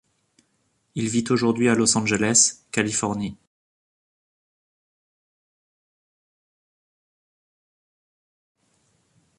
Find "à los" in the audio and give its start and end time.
1.69-1.95